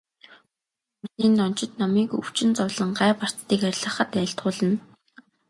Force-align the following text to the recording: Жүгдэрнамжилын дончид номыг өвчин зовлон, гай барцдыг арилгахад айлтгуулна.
Жүгдэрнамжилын 1.01 1.33
дончид 1.39 1.71
номыг 1.79 2.09
өвчин 2.19 2.51
зовлон, 2.57 2.89
гай 2.99 3.11
барцдыг 3.19 3.59
арилгахад 3.67 4.11
айлтгуулна. 4.21 4.75